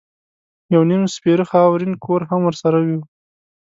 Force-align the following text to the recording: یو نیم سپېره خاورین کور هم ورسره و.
یو 0.73 0.81
نیم 0.89 1.03
سپېره 1.15 1.45
خاورین 1.51 1.93
کور 2.03 2.21
هم 2.29 2.41
ورسره 2.45 2.79
و. 2.85 2.87